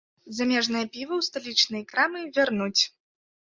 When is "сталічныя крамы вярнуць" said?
1.29-2.81